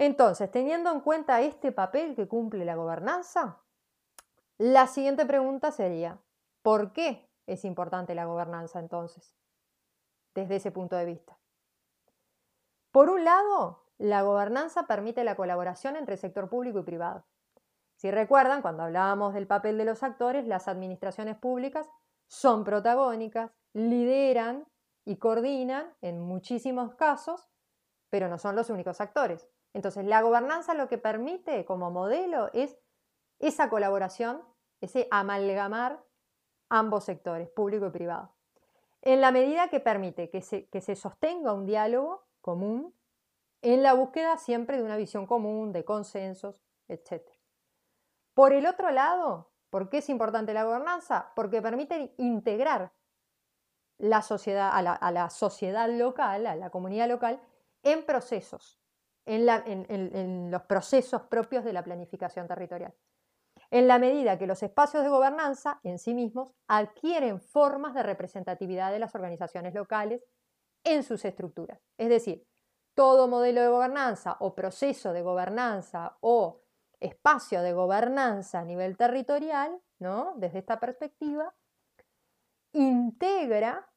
[0.00, 3.60] Entonces, teniendo en cuenta este papel que cumple la gobernanza,
[4.56, 6.18] la siguiente pregunta sería,
[6.62, 9.36] ¿por qué es importante la gobernanza entonces?
[10.34, 11.36] Desde ese punto de vista.
[12.90, 17.26] Por un lado, la gobernanza permite la colaboración entre el sector público y privado.
[17.96, 21.90] Si recuerdan, cuando hablábamos del papel de los actores, las administraciones públicas
[22.26, 24.66] son protagónicas, lideran
[25.04, 27.50] y coordinan en muchísimos casos,
[28.08, 29.46] pero no son los únicos actores.
[29.72, 32.76] Entonces, la gobernanza lo que permite como modelo es
[33.38, 34.42] esa colaboración,
[34.80, 36.02] ese amalgamar
[36.68, 38.34] ambos sectores, público y privado,
[39.02, 42.94] en la medida que permite que se, que se sostenga un diálogo común
[43.62, 47.22] en la búsqueda siempre de una visión común, de consensos, etc.
[48.34, 51.32] Por el otro lado, ¿por qué es importante la gobernanza?
[51.34, 52.92] Porque permite integrar
[53.98, 57.40] la sociedad, a, la, sociedad local, a la comunidad local,
[57.82, 58.79] en procesos
[59.30, 62.94] en, los procesos propios de la planificación territorial.
[63.70, 68.90] En la medida que los espacios de gobernanza en sí mismos adquieren formas de representatividad
[68.90, 70.22] de las organizaciones locales
[70.82, 71.80] en sus estructuras.
[71.96, 72.44] Es decir,
[72.94, 76.62] todo modelo de gobernanza o proceso de gobernanza o
[76.98, 80.34] espacio de gobernanza a nivel territorial, ¿no?
[80.36, 81.54] desde esta perspectiva,
[82.72, 83.88] integra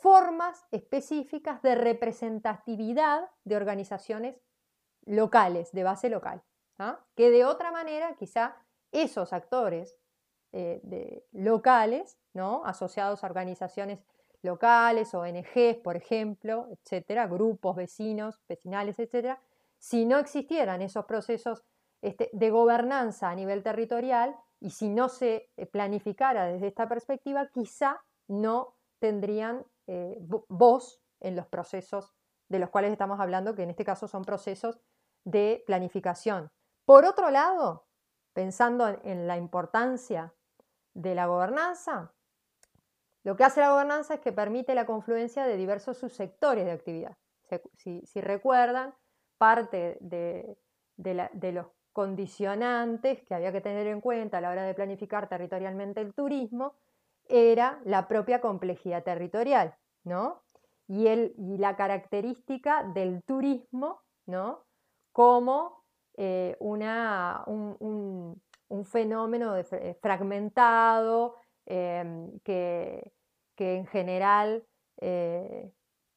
[0.00, 4.36] formas específicas de representatividad de organizaciones
[5.06, 6.42] locales, de base local,
[6.78, 7.00] ¿ah?
[7.14, 8.56] que de otra manera quizá
[8.92, 9.96] esos actores
[10.52, 12.18] eh, locales,
[12.64, 14.00] asociados a organizaciones
[14.42, 19.40] locales, ONGs, por ejemplo, etcétera, grupos, vecinos, vecinales, etcétera,
[19.78, 21.62] si no existieran esos procesos
[22.02, 27.46] este, de gobernanza a nivel territorial y si no se eh, planificara desde esta perspectiva,
[27.46, 30.16] quizá no tendrían eh,
[30.48, 32.14] voz en los procesos
[32.48, 34.80] de los cuales estamos hablando, que en este caso son procesos
[35.24, 36.52] de planificación.
[36.84, 37.88] Por otro lado,
[38.32, 40.32] pensando en la importancia
[40.94, 42.14] de la gobernanza,
[43.24, 47.16] lo que hace la gobernanza es que permite la confluencia de diversos subsectores de actividad.
[47.74, 48.94] Si, recuerdan,
[49.38, 50.56] parte de,
[50.96, 56.00] de, los condicionantes que había que tener en cuenta a la hora de planificar territorialmente
[56.00, 56.76] el turismo
[57.28, 59.76] era la propia complejidad territorial.
[60.04, 60.42] ¿No?
[60.88, 64.64] Y, el, y la característica del turismo, ¿no?
[65.12, 65.84] Como
[66.16, 68.40] eh, una, un,
[68.84, 73.12] fenómeno eh, fragmentado em, que,
[73.56, 74.64] en general
[74.98, 75.70] eh,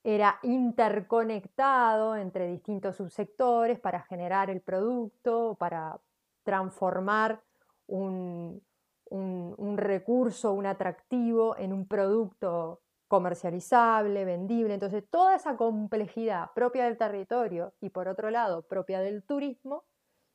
[0.03, 5.99] era interconectado entre distintos subsectores para generar el producto, para
[6.43, 7.41] transformar
[7.87, 8.61] un,
[9.09, 12.81] un, recurso, un atractivo en un producto
[13.13, 14.73] comercializable, vendible.
[14.73, 19.83] Entonces, toda esa complejidad propia del territorio y por otro lado propia del turismo,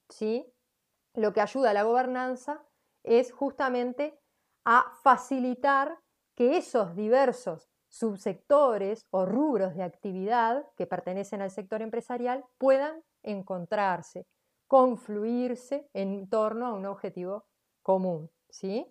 [0.08, 0.46] ¿sí?
[1.12, 2.62] lo que ayuda a la gobernanza
[3.02, 4.16] es justamente
[4.64, 5.98] a facilitar
[6.36, 14.24] que esos diversos subsectores o rubros de actividad que pertenecen al sector empresarial puedan encontrarse,
[14.68, 17.44] confluirse en torno a un objetivo
[17.82, 18.30] común.
[18.48, 18.86] ¿sí?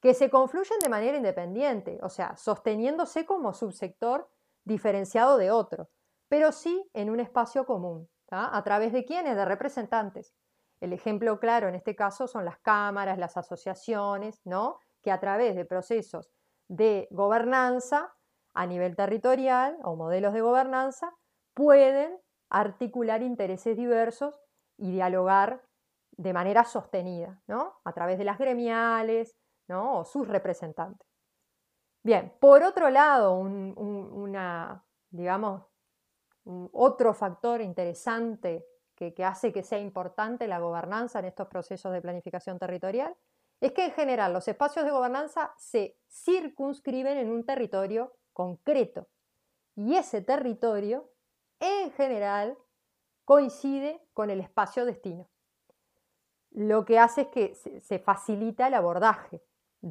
[0.00, 4.28] Que se confluyen de manera independiente, o sea, sosteniéndose como subsector
[4.64, 5.88] diferenciado de otro,
[6.28, 8.08] pero sí en un espacio común.
[8.30, 9.36] ¿A través de quiénes?
[9.36, 10.34] De representantes.
[10.80, 14.78] El ejemplo claro en este caso son las cámaras, las asociaciones, ¿no?
[15.02, 16.32] que a través de procesos
[16.68, 18.12] de gobernanza
[18.54, 21.12] a nivel territorial o modelos de gobernanza
[21.54, 22.18] pueden
[22.50, 24.40] articular intereses diversos
[24.76, 25.62] y dialogar
[26.16, 27.74] de manera sostenida, ¿no?
[27.84, 29.36] a través de las gremiales,
[29.70, 31.06] o sus representantes.
[32.02, 35.62] Bien, por otro lado, una, digamos,
[36.72, 42.00] otro factor interesante que, que hace que sea importante la gobernanza en estos procesos de
[42.00, 43.16] planificación territorial
[43.60, 49.08] es que en general los espacios de gobernanza se circunscriben en un territorio concreto
[49.74, 51.10] y ese territorio
[51.58, 52.56] en general
[53.24, 55.28] coincide con el espacio destino.
[56.50, 59.42] Lo que hace es que se facilita el abordaje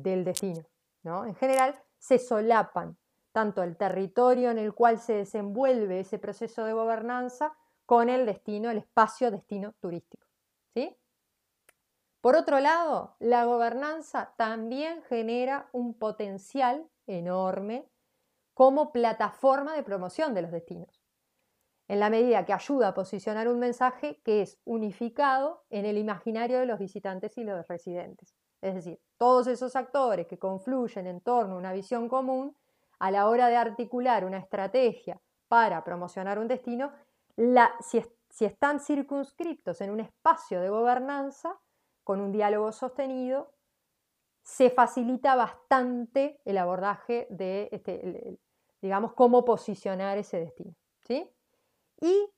[0.01, 0.63] del destino.
[1.03, 1.25] ¿no?
[1.25, 2.97] En general, se solapan
[3.31, 7.55] tanto el territorio en el cual se desenvuelve ese proceso de gobernanza
[7.85, 10.25] con el destino, el espacio destino turístico.
[10.73, 10.95] ¿sí?
[12.21, 17.87] Por otro lado, la gobernanza también genera un potencial enorme
[18.53, 21.03] como plataforma de promoción de los destinos,
[21.87, 26.57] en la medida que ayuda a posicionar un mensaje que es unificado en el imaginario
[26.57, 28.33] de los visitantes y los residentes.
[28.61, 32.55] Es decir, todos esos actores que confluyen en torno a una visión común,
[32.99, 36.91] a la hora de articular una estrategia para promocionar un destino,
[37.79, 41.59] si están circunscriptos en un espacio de gobernanza,
[42.03, 43.51] con un diálogo sostenido,
[44.43, 48.37] se facilita bastante el abordaje de, este,
[48.81, 50.75] digamos, cómo posicionar ese destino.
[51.07, 51.27] ¿sí?
[51.99, 52.29] Y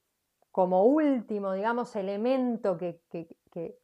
[0.51, 3.77] como último, digamos, elemento que, que,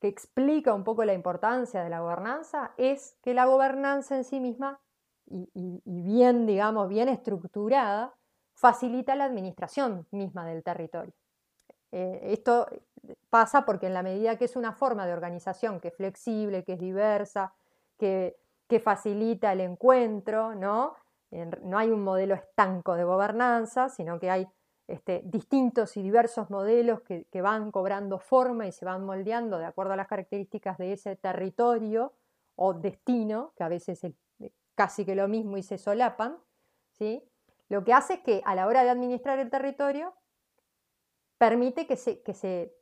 [0.00, 4.80] explica un poco la importancia de la gobernanza es que la gobernanza en sí misma,
[5.26, 8.14] y, bien, digamos, bien estructurada,
[8.54, 11.12] facilita la administración misma del territorio.
[11.90, 12.68] Eh, esto
[13.30, 16.74] pasa porque en la medida que es una forma de organización que es flexible, que
[16.74, 17.54] es diversa,
[17.98, 18.36] que,
[18.84, 20.94] facilita el encuentro, ¿no?
[21.62, 24.46] no hay un modelo estanco de gobernanza, sino que hay
[24.88, 29.92] este, distintos y diversos modelos que, van cobrando forma y se van moldeando de acuerdo
[29.92, 32.14] a las características de ese territorio
[32.56, 34.14] o destino, que a veces es
[34.74, 36.38] casi que lo mismo y se solapan,
[36.92, 37.22] ¿sí?
[37.68, 40.14] lo que hace es que a la hora de administrar el territorio
[41.36, 42.74] permite que se, que se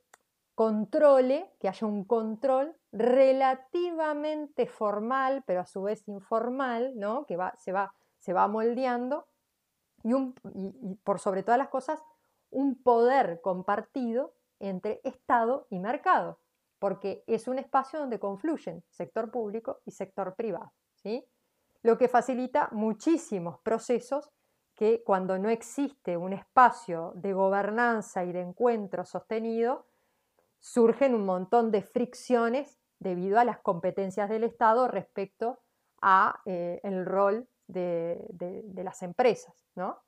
[0.55, 7.27] controle, que haya un control relativamente formal, pero a su vez informal, ¿no?
[7.27, 9.27] que va, se, va, se va moldeando,
[10.55, 12.03] y, por sobre todas las cosas,
[12.51, 16.41] un poder compartido entre Estado y mercado,
[16.79, 21.27] porque es un espacio donde confluyen sector público y sector privado, ¿sí?
[21.83, 24.31] lo que facilita muchísimos procesos
[24.75, 29.87] que cuando no existe un espacio de gobernanza y de encuentro sostenido,
[30.59, 35.61] surgen un montón de fricciones debido a las competencias del Estado respecto
[36.03, 39.99] a eh, el rol de, de las empresas, ¿no?